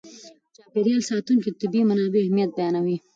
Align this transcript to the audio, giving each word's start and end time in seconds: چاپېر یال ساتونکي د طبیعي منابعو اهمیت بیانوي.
چاپېر 0.55 0.85
یال 0.91 1.03
ساتونکي 1.09 1.49
د 1.51 1.55
طبیعي 1.61 1.83
منابعو 1.89 2.23
اهمیت 2.25 2.51
بیانوي. 2.57 2.97